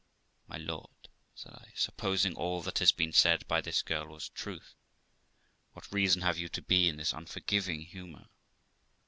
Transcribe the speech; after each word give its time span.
'My 0.47 0.57
lord', 0.57 1.09
said 1.35 1.53
I, 1.53 1.73
'supposing 1.75 2.33
all 2.33 2.63
that 2.63 2.79
has 2.79 2.91
been 2.91 3.13
said 3.13 3.47
by 3.47 3.61
this 3.61 3.83
girl 3.83 4.07
was 4.07 4.29
truth, 4.29 4.73
what 5.73 5.91
reason 5.93 6.23
have 6.23 6.39
you 6.39 6.49
to 6.49 6.61
be 6.63 6.89
in 6.89 6.97
this 6.97 7.13
unforgiving 7.13 7.85
hunour? 7.85 8.27